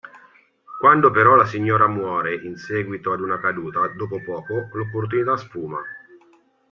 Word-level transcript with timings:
Quando 0.79 1.11
però 1.11 1.35
la 1.35 1.45
signora 1.45 1.87
muore 1.87 2.33
in 2.33 2.57
seguito 2.57 3.11
a 3.11 3.17
una 3.21 3.39
caduta 3.39 3.87
dopo 3.89 4.19
poco, 4.23 4.67
l'opportunità 4.73 5.37
sfuma. 5.37 5.79